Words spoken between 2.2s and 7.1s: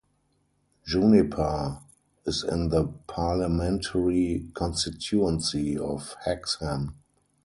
is in the parliamentary constituency of Hexham.